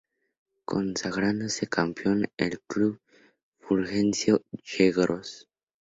Consagrándose 0.65 1.67
campeón 1.67 2.27
el 2.37 2.59
club 2.61 2.99
Fulgencio 3.59 4.41
Yegros. 4.63 5.47